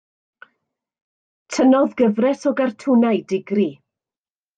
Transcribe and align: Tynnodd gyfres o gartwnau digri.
Tynnodd 1.55 1.93
gyfres 1.99 2.47
o 2.53 2.53
gartwnau 2.61 3.21
digri. 3.33 3.67